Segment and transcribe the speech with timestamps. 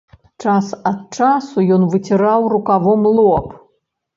[0.43, 3.45] Час ад часу ён выціраў рукавом лоб.